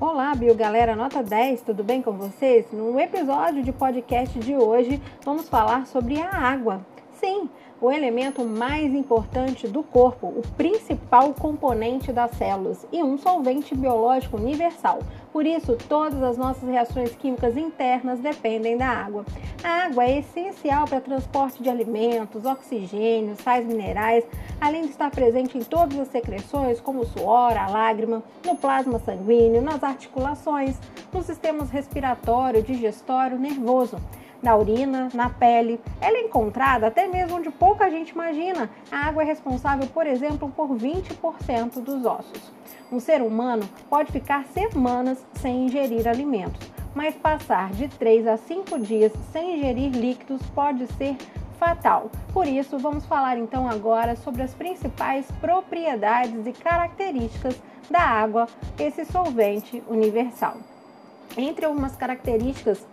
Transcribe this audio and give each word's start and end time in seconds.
Olá, 0.00 0.34
Bio 0.34 0.54
Galera 0.54 0.96
Nota 0.96 1.22
10, 1.22 1.60
tudo 1.60 1.84
bem 1.84 2.00
com 2.00 2.12
vocês? 2.12 2.64
No 2.72 2.98
episódio 2.98 3.62
de 3.62 3.70
podcast 3.70 4.38
de 4.38 4.56
hoje, 4.56 4.98
vamos 5.22 5.46
falar 5.46 5.86
sobre 5.86 6.18
a 6.18 6.30
água. 6.30 6.80
Sim, 7.20 7.50
o 7.82 7.92
elemento 7.92 8.42
mais 8.46 8.94
importante 8.94 9.68
do 9.68 9.82
corpo, 9.82 10.26
o 10.26 10.40
principal 10.56 11.34
componente 11.34 12.10
das 12.10 12.30
células 12.30 12.86
e 12.90 13.02
um 13.02 13.18
solvente 13.18 13.74
biológico 13.74 14.38
universal. 14.38 15.00
Por 15.30 15.44
isso, 15.44 15.76
todas 15.86 16.22
as 16.22 16.38
nossas 16.38 16.66
reações 16.66 17.14
químicas 17.14 17.58
internas 17.58 18.20
dependem 18.20 18.78
da 18.78 18.88
água. 18.88 19.26
A 19.62 19.84
água 19.84 20.04
é 20.04 20.20
essencial 20.20 20.86
para 20.86 20.98
transporte 21.02 21.62
de 21.62 21.68
alimentos, 21.68 22.46
oxigênio, 22.46 23.36
sais 23.36 23.66
minerais, 23.66 24.24
além 24.58 24.84
de 24.84 24.88
estar 24.88 25.10
presente 25.10 25.58
em 25.58 25.62
todas 25.62 25.98
as 25.98 26.08
secreções, 26.08 26.80
como 26.80 27.00
o 27.00 27.06
suor, 27.06 27.54
a 27.54 27.68
lágrima, 27.68 28.22
no 28.46 28.56
plasma 28.56 28.98
sanguíneo, 28.98 29.60
nas 29.60 29.84
articulações, 29.84 30.78
nos 31.12 31.26
sistemas 31.26 31.68
respiratório, 31.68 32.62
digestório, 32.62 33.38
nervoso 33.38 33.98
na 34.42 34.56
urina, 34.56 35.08
na 35.14 35.28
pele. 35.28 35.80
Ela 36.00 36.18
é 36.18 36.22
encontrada 36.22 36.86
até 36.86 37.06
mesmo 37.06 37.36
onde 37.36 37.50
pouca 37.50 37.90
gente 37.90 38.10
imagina. 38.10 38.70
A 38.90 39.08
água 39.08 39.22
é 39.22 39.26
responsável, 39.26 39.86
por 39.88 40.06
exemplo, 40.06 40.50
por 40.54 40.70
20% 40.70 41.80
dos 41.80 42.04
ossos. 42.04 42.52
Um 42.90 42.98
ser 42.98 43.22
humano 43.22 43.68
pode 43.88 44.10
ficar 44.10 44.44
semanas 44.46 45.24
sem 45.34 45.66
ingerir 45.66 46.08
alimentos, 46.08 46.70
mas 46.94 47.14
passar 47.14 47.70
de 47.70 47.86
3 47.88 48.26
a 48.26 48.36
5 48.36 48.78
dias 48.80 49.12
sem 49.32 49.58
ingerir 49.58 49.92
líquidos 49.92 50.42
pode 50.54 50.86
ser 50.94 51.16
fatal. 51.58 52.10
Por 52.32 52.46
isso, 52.46 52.78
vamos 52.78 53.04
falar 53.06 53.36
então 53.38 53.68
agora 53.68 54.16
sobre 54.16 54.42
as 54.42 54.54
principais 54.54 55.30
propriedades 55.40 56.46
e 56.46 56.52
características 56.52 57.60
da 57.90 58.00
água, 58.00 58.48
esse 58.78 59.04
solvente 59.04 59.82
universal. 59.88 60.56
Entre 61.36 61.64
algumas 61.64 61.94
características 61.94 62.84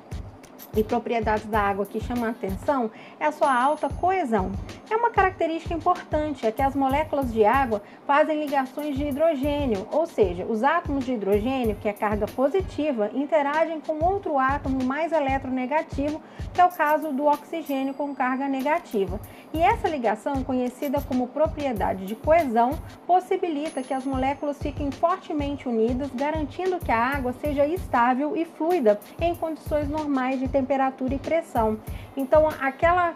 e 0.75 0.83
propriedades 0.83 1.45
da 1.45 1.59
água 1.59 1.85
que 1.85 1.99
chamam 1.99 2.25
a 2.25 2.29
atenção 2.29 2.91
é 3.19 3.25
a 3.25 3.31
sua 3.31 3.53
alta 3.53 3.89
coesão. 3.89 4.51
É 4.89 4.95
uma 4.95 5.11
característica 5.11 5.73
importante 5.73 6.47
é 6.47 6.52
que 6.52 6.61
as 6.61 6.73
moléculas 6.73 7.33
de 7.33 7.43
água 7.43 7.81
fazem 8.05 8.39
ligações 8.39 8.95
de 8.95 9.03
hidrogênio, 9.03 9.85
ou 9.91 10.05
seja, 10.05 10.45
os 10.45 10.63
átomos 10.63 11.05
de 11.05 11.13
hidrogênio, 11.13 11.75
que 11.75 11.89
é 11.89 11.94
carga 11.94 12.25
positiva, 12.25 13.11
interagem 13.13 13.81
com 13.81 14.02
outro 14.02 14.39
átomo 14.39 14.81
mais 14.85 15.11
eletronegativo, 15.11 16.21
que 16.53 16.61
é 16.61 16.66
o 16.66 16.69
caso 16.69 17.11
do 17.11 17.25
oxigênio 17.25 17.94
com 17.94 18.16
carga 18.16 18.47
negativa. 18.47 19.19
E 19.53 19.61
essa 19.61 19.89
ligação, 19.89 20.41
conhecida 20.41 21.01
como 21.01 21.27
propriedade 21.27 22.05
de 22.05 22.16
coesão, 22.16 22.72
possibilita 23.05 23.83
que 23.83 23.94
as 23.94 24.05
moléculas 24.05 24.57
fiquem 24.57 24.89
fortemente 24.89 25.67
unidas, 25.67 26.09
garantindo 26.16 26.79
que 26.79 26.91
a 26.94 26.97
água 26.97 27.33
seja 27.33 27.67
estável 27.67 28.38
e 28.38 28.45
fluida 28.45 28.97
em 29.19 29.35
condições 29.35 29.89
normais 29.89 30.39
de 30.39 30.47
temperatura 30.47 31.13
e 31.13 31.19
pressão. 31.19 31.77
Então, 32.16 32.47
aquela 32.61 33.16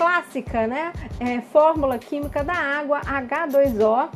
clássica, 0.00 0.66
né, 0.66 0.94
é, 1.20 1.42
fórmula 1.42 1.98
química 1.98 2.42
da 2.42 2.54
água 2.54 3.02
H2O 3.02 4.08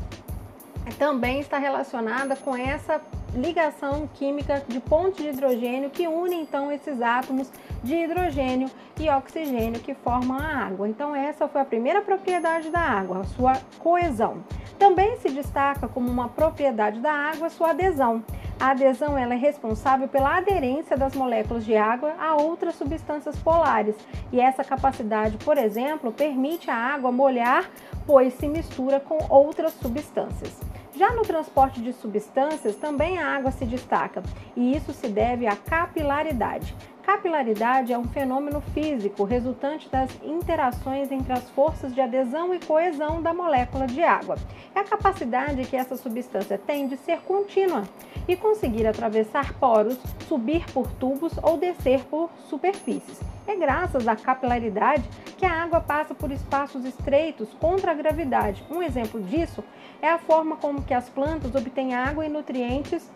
também 0.98 1.40
está 1.40 1.58
relacionada 1.58 2.34
com 2.36 2.56
essa 2.56 3.02
ligação 3.34 4.08
química 4.14 4.64
de 4.66 4.80
pontos 4.80 5.18
de 5.18 5.28
hidrogênio 5.28 5.90
que 5.90 6.08
une 6.08 6.36
então 6.36 6.72
esses 6.72 7.02
átomos 7.02 7.50
de 7.82 7.96
hidrogênio 7.96 8.70
e 8.98 9.10
oxigênio 9.10 9.78
que 9.80 9.92
formam 9.92 10.38
a 10.38 10.66
água. 10.66 10.88
Então 10.88 11.14
essa 11.14 11.46
foi 11.48 11.60
a 11.60 11.64
primeira 11.66 12.00
propriedade 12.00 12.70
da 12.70 12.80
água, 12.80 13.20
a 13.20 13.24
sua 13.24 13.52
coesão. 13.78 14.42
Também 14.78 15.18
se 15.18 15.28
destaca 15.28 15.86
como 15.86 16.08
uma 16.10 16.30
propriedade 16.30 16.98
da 17.00 17.12
água 17.12 17.50
sua 17.50 17.70
adesão. 17.70 18.24
A 18.64 18.70
adesão 18.70 19.18
ela 19.18 19.34
é 19.34 19.36
responsável 19.36 20.08
pela 20.08 20.38
aderência 20.38 20.96
das 20.96 21.14
moléculas 21.14 21.66
de 21.66 21.76
água 21.76 22.14
a 22.18 22.34
outras 22.34 22.74
substâncias 22.76 23.36
polares. 23.36 23.94
E 24.32 24.40
essa 24.40 24.64
capacidade, 24.64 25.36
por 25.36 25.58
exemplo, 25.58 26.10
permite 26.10 26.70
a 26.70 26.74
água 26.74 27.12
molhar, 27.12 27.70
pois 28.06 28.32
se 28.32 28.48
mistura 28.48 28.98
com 28.98 29.18
outras 29.28 29.74
substâncias. 29.74 30.58
Já 30.96 31.12
no 31.12 31.22
transporte 31.22 31.82
de 31.82 31.92
substâncias, 31.92 32.76
também 32.76 33.18
a 33.18 33.36
água 33.36 33.50
se 33.50 33.66
destaca, 33.66 34.22
e 34.56 34.74
isso 34.74 34.94
se 34.94 35.08
deve 35.08 35.46
à 35.46 35.56
capilaridade. 35.56 36.74
Capilaridade 37.02 37.92
é 37.92 37.98
um 37.98 38.04
fenômeno 38.04 38.62
físico 38.72 39.24
resultante 39.24 39.90
das 39.90 40.10
interações 40.22 41.12
entre 41.12 41.34
as 41.34 41.50
forças 41.50 41.94
de 41.94 42.00
adesão 42.00 42.54
e 42.54 42.58
coesão 42.60 43.20
da 43.20 43.34
molécula 43.34 43.86
de 43.86 44.02
água. 44.02 44.36
É 44.74 44.80
a 44.80 44.84
capacidade 44.84 45.66
que 45.66 45.76
essa 45.76 45.98
substância 45.98 46.56
tem 46.56 46.88
de 46.88 46.96
ser 46.96 47.18
contínua 47.20 47.82
e 48.26 48.36
conseguir 48.36 48.86
atravessar 48.86 49.54
poros, 49.54 49.98
subir 50.28 50.64
por 50.72 50.90
tubos 50.92 51.32
ou 51.42 51.56
descer 51.56 52.04
por 52.04 52.30
superfícies. 52.48 53.20
É 53.46 53.54
graças 53.56 54.08
à 54.08 54.16
capilaridade 54.16 55.04
que 55.36 55.44
a 55.44 55.62
água 55.62 55.80
passa 55.80 56.14
por 56.14 56.30
espaços 56.30 56.84
estreitos 56.84 57.48
contra 57.60 57.90
a 57.90 57.94
gravidade. 57.94 58.64
Um 58.70 58.82
exemplo 58.82 59.20
disso 59.20 59.62
é 60.00 60.08
a 60.08 60.18
forma 60.18 60.56
como 60.56 60.82
que 60.82 60.94
as 60.94 61.08
plantas 61.08 61.54
obtêm 61.54 61.94
água 61.94 62.24
e 62.24 62.28
nutrientes 62.28 63.10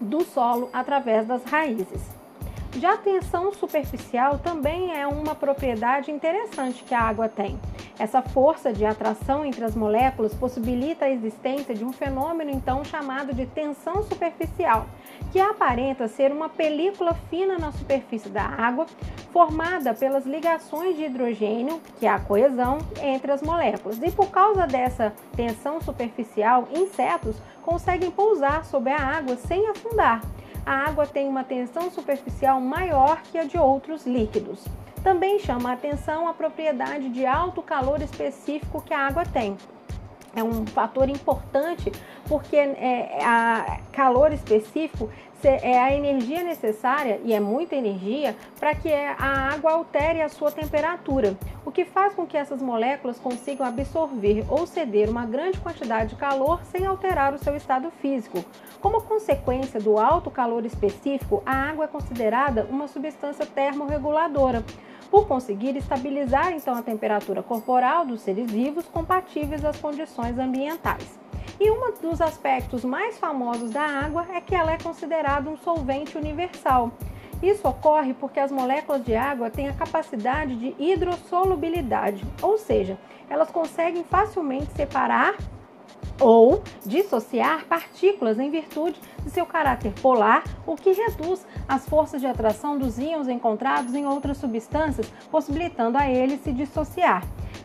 do 0.00 0.24
solo 0.24 0.68
através 0.72 1.26
das 1.26 1.44
raízes. 1.44 2.23
Já 2.76 2.94
a 2.94 2.98
tensão 2.98 3.52
superficial 3.52 4.38
também 4.38 4.98
é 4.98 5.06
uma 5.06 5.32
propriedade 5.32 6.10
interessante 6.10 6.82
que 6.82 6.92
a 6.92 7.02
água 7.02 7.28
tem. 7.28 7.56
Essa 7.96 8.20
força 8.20 8.72
de 8.72 8.84
atração 8.84 9.44
entre 9.44 9.64
as 9.64 9.76
moléculas 9.76 10.34
possibilita 10.34 11.04
a 11.04 11.10
existência 11.10 11.72
de 11.72 11.84
um 11.84 11.92
fenômeno 11.92 12.50
então 12.50 12.84
chamado 12.84 13.32
de 13.32 13.46
tensão 13.46 14.02
superficial, 14.02 14.86
que 15.30 15.38
aparenta 15.38 16.08
ser 16.08 16.32
uma 16.32 16.48
película 16.48 17.14
fina 17.30 17.56
na 17.56 17.70
superfície 17.70 18.28
da 18.28 18.42
água, 18.42 18.86
formada 19.32 19.94
pelas 19.94 20.26
ligações 20.26 20.96
de 20.96 21.04
hidrogênio, 21.04 21.80
que 22.00 22.06
é 22.06 22.10
a 22.10 22.18
coesão, 22.18 22.78
entre 23.00 23.30
as 23.30 23.40
moléculas. 23.40 24.02
E 24.02 24.10
por 24.10 24.30
causa 24.30 24.66
dessa 24.66 25.12
tensão 25.36 25.80
superficial, 25.80 26.66
insetos 26.74 27.36
conseguem 27.62 28.10
pousar 28.10 28.64
sobre 28.64 28.90
a 28.90 28.98
água 28.98 29.36
sem 29.36 29.68
afundar 29.68 30.20
a 30.66 30.72
água 30.88 31.06
tem 31.06 31.28
uma 31.28 31.44
tensão 31.44 31.90
superficial 31.90 32.60
maior 32.60 33.20
que 33.22 33.38
a 33.38 33.44
de 33.44 33.58
outros 33.58 34.06
líquidos. 34.06 34.64
Também 35.02 35.38
chama 35.38 35.70
a 35.70 35.74
atenção 35.74 36.26
a 36.26 36.32
propriedade 36.32 37.10
de 37.10 37.26
alto 37.26 37.60
calor 37.60 38.00
específico 38.00 38.80
que 38.80 38.94
a 38.94 39.06
água 39.06 39.24
tem. 39.24 39.56
É 40.36 40.42
um 40.42 40.66
fator 40.66 41.08
importante 41.08 41.92
porque 42.28 42.56
é, 42.56 43.18
a 43.24 43.80
calor 43.92 44.32
específico 44.32 45.08
é 45.46 45.78
a 45.78 45.94
energia 45.94 46.42
necessária, 46.42 47.20
e 47.24 47.34
é 47.34 47.40
muita 47.40 47.76
energia, 47.76 48.34
para 48.58 48.74
que 48.74 48.90
a 48.92 49.52
água 49.52 49.72
altere 49.72 50.22
a 50.22 50.28
sua 50.28 50.50
temperatura, 50.50 51.36
o 51.64 51.70
que 51.70 51.84
faz 51.84 52.14
com 52.14 52.26
que 52.26 52.36
essas 52.36 52.62
moléculas 52.62 53.18
consigam 53.18 53.66
absorver 53.66 54.44
ou 54.48 54.66
ceder 54.66 55.10
uma 55.10 55.26
grande 55.26 55.60
quantidade 55.60 56.10
de 56.10 56.16
calor 56.16 56.62
sem 56.64 56.86
alterar 56.86 57.34
o 57.34 57.38
seu 57.38 57.54
estado 57.56 57.90
físico. 58.00 58.44
Como 58.80 59.02
consequência 59.02 59.80
do 59.80 59.98
alto 59.98 60.30
calor 60.30 60.64
específico, 60.64 61.42
a 61.44 61.52
água 61.52 61.84
é 61.84 61.88
considerada 61.88 62.66
uma 62.70 62.88
substância 62.88 63.44
termorreguladora, 63.44 64.64
por 65.14 65.28
conseguir 65.28 65.76
estabilizar 65.76 66.52
então 66.52 66.74
a 66.74 66.82
temperatura 66.82 67.40
corporal 67.40 68.04
dos 68.04 68.22
seres 68.22 68.50
vivos 68.50 68.84
compatíveis 68.88 69.64
às 69.64 69.78
condições 69.78 70.36
ambientais. 70.40 71.20
E 71.60 71.70
um 71.70 71.92
dos 72.02 72.20
aspectos 72.20 72.84
mais 72.84 73.16
famosos 73.16 73.70
da 73.70 73.80
água 73.80 74.26
é 74.34 74.40
que 74.40 74.56
ela 74.56 74.72
é 74.72 74.76
considerada 74.76 75.48
um 75.48 75.56
solvente 75.56 76.18
universal. 76.18 76.90
Isso 77.40 77.68
ocorre 77.68 78.12
porque 78.12 78.40
as 78.40 78.50
moléculas 78.50 79.04
de 79.04 79.14
água 79.14 79.50
têm 79.50 79.68
a 79.68 79.72
capacidade 79.72 80.56
de 80.56 80.74
hidrossolubilidade, 80.82 82.26
ou 82.42 82.58
seja, 82.58 82.98
elas 83.30 83.52
conseguem 83.52 84.02
facilmente 84.02 84.72
separar 84.72 85.36
ou 86.20 86.62
dissociar 86.84 87.64
partículas 87.66 88.38
em 88.38 88.50
virtude 88.50 89.00
de 89.22 89.30
seu 89.30 89.46
caráter 89.46 89.92
polar, 90.00 90.44
o 90.66 90.76
que 90.76 90.92
reduz 90.92 91.46
as 91.68 91.88
forças 91.88 92.20
de 92.20 92.26
atração 92.26 92.78
dos 92.78 92.98
íons 92.98 93.28
encontrados 93.28 93.94
em 93.94 94.06
outras 94.06 94.36
substâncias, 94.38 95.10
possibilitando 95.30 95.98
a 95.98 96.08
eles 96.08 96.40
se 96.42 96.52
dissociar. 96.52 97.24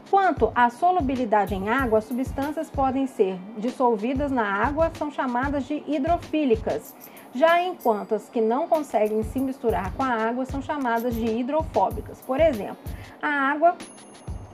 Quanto 0.10 0.52
à 0.56 0.70
solubilidade 0.70 1.54
em 1.54 1.70
água, 1.70 2.00
as 2.00 2.06
substâncias 2.06 2.70
podem 2.70 3.06
ser 3.06 3.38
dissolvidas 3.58 4.32
na 4.32 4.44
água, 4.44 4.92
são 4.96 5.12
chamadas 5.12 5.66
de 5.66 5.84
hidrofílicas. 5.88 6.96
Já 7.34 7.62
enquanto 7.62 8.16
as 8.16 8.28
que 8.28 8.42
não 8.42 8.68
conseguem 8.68 9.22
se 9.22 9.40
misturar 9.40 9.94
com 9.94 10.02
a 10.02 10.08
água 10.08 10.46
são 10.46 10.64
chamadas 10.64 11.14
de 11.14 11.26
hidrofóbicas. 11.26 12.20
Por 12.22 12.40
exemplo, 12.40 12.78
a 13.22 13.28
água 13.28 13.76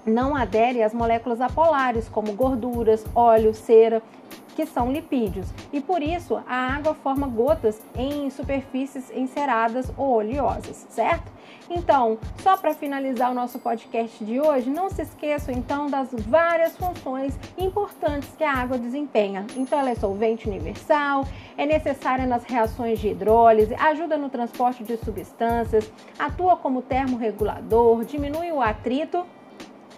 não 0.05 0.35
adere 0.35 0.83
às 0.83 0.93
moléculas 0.93 1.41
apolares, 1.41 2.07
como 2.07 2.33
gorduras, 2.33 3.05
óleo, 3.15 3.53
cera, 3.53 4.01
que 4.55 4.65
são 4.65 4.91
lipídios, 4.91 5.47
e 5.73 5.81
por 5.81 6.01
isso 6.01 6.41
a 6.47 6.75
água 6.75 6.93
forma 6.93 7.27
gotas 7.27 7.81
em 7.93 8.29
superfícies 8.29 9.11
enceradas 9.13 9.91
ou 9.97 10.15
oleosas, 10.15 10.87
certo? 10.89 11.35
Então, 11.69 12.17
só 12.37 12.55
para 12.55 12.73
finalizar 12.73 13.31
o 13.31 13.33
nosso 13.33 13.59
podcast 13.59 14.23
de 14.23 14.39
hoje, 14.39 14.69
não 14.69 14.89
se 14.89 15.01
esqueçam 15.01 15.53
então 15.53 15.87
das 15.87 16.09
várias 16.13 16.77
funções 16.77 17.37
importantes 17.57 18.29
que 18.37 18.43
a 18.43 18.53
água 18.53 18.77
desempenha. 18.77 19.45
Então, 19.55 19.79
ela 19.79 19.89
é 19.89 19.95
solvente 19.95 20.47
universal, 20.47 21.27
é 21.57 21.65
necessária 21.65 22.25
nas 22.25 22.43
reações 22.43 22.99
de 22.99 23.09
hidrólise, 23.09 23.75
ajuda 23.75 24.15
no 24.15 24.29
transporte 24.29 24.83
de 24.83 24.95
substâncias, 24.97 25.91
atua 26.17 26.55
como 26.55 26.81
termorregulador, 26.81 28.05
diminui 28.05 28.51
o 28.51 28.61
atrito 28.61 29.25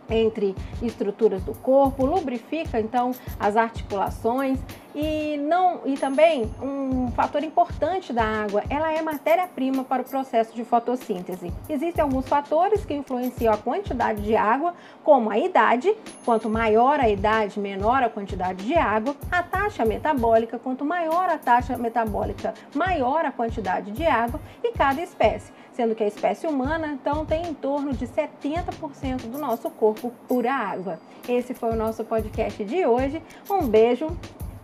entre 0.10 0.56
estruturas 0.82 1.44
do 1.44 1.54
corpo, 1.54 2.06
lubrifica 2.06 2.80
então 2.80 3.12
as 3.40 3.56
articulações 3.56 4.60
e 4.98 5.38
não 5.38 5.82
e 5.86 5.96
também 5.96 6.52
um 6.60 7.12
fator 7.12 7.44
importante 7.44 8.12
da 8.12 8.24
água, 8.24 8.64
ela 8.68 8.92
é 8.92 9.00
matéria-prima 9.00 9.84
para 9.84 10.02
o 10.02 10.06
processo 10.06 10.56
de 10.56 10.66
fotossíntese. 10.66 11.54
Existem 11.70 12.02
alguns 12.02 12.28
fatores 12.28 12.84
que 12.84 12.96
influenciam 12.96 13.54
a 13.54 13.58
quantidade 13.58 14.24
de 14.24 14.36
água, 14.36 14.74
como 15.04 15.30
a 15.30 15.38
idade, 15.38 15.96
quanto 16.26 16.50
maior 16.50 17.00
a 17.00 17.08
idade, 17.08 17.60
menor 17.60 18.02
a 18.02 18.10
quantidade 18.10 18.66
de 18.66 18.74
água, 18.74 19.16
a 19.32 19.44
taxa 19.44 19.86
metabólica, 19.86 20.58
quanto 20.58 20.84
maior 20.84 21.30
a 21.30 21.38
taxa 21.38 21.78
metabólica, 21.78 22.56
maior 22.74 23.24
a 23.24 23.32
quantidade 23.32 23.92
de 23.92 24.06
água 24.06 24.42
e 24.64 24.72
cada 24.72 25.02
espécie 25.02 25.56
sendo 25.74 25.94
que 25.94 26.04
a 26.04 26.08
espécie 26.08 26.48
humana 26.48 26.88
então 26.88 27.24
tem 27.24 27.46
em 27.46 27.54
torno 27.54 27.94
de 27.94 28.08
70% 28.08 29.30
do 29.30 29.38
nosso 29.38 29.70
corpo 29.70 30.12
pura 30.28 30.52
água. 30.52 31.00
Esse 31.30 31.54
foi 31.54 31.70
o 31.70 31.76
nosso 31.76 32.04
podcast 32.04 32.66
de 32.66 32.84
hoje. 32.84 33.22
Um 33.48 33.68
beijo, 33.68 34.08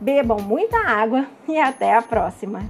bebam 0.03 0.39
muita 0.39 0.77
água 0.77 1.25
e 1.47 1.57
até 1.57 1.95
a 1.95 2.01
próxima. 2.01 2.61